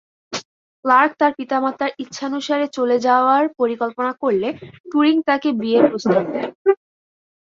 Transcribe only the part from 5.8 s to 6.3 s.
প্রস্তাব